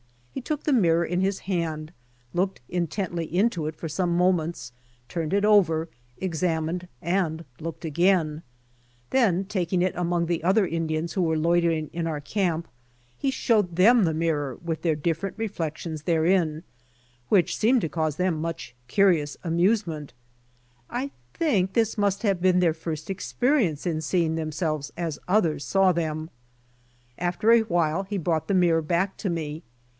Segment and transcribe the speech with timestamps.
[0.33, 1.91] He took the mirror in his hand,
[2.33, 4.71] looked in tently into it for some moment's
[5.07, 5.89] turned it over,
[6.19, 8.41] ex amined and looked again.
[9.11, 12.67] Then taking it among the other Indians who were loitering in our camp,
[13.15, 16.63] he showed them the mirror with their different re flections therein,
[17.29, 20.13] which seemed to cause them much curious amusement,
[20.89, 25.93] I think this must have been their first experience in seeing themselves as others saw
[25.93, 26.29] them^.
[27.19, 29.61] After a while he brought the mirror back to me.